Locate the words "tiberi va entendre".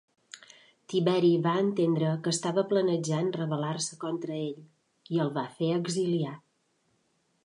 0.91-2.13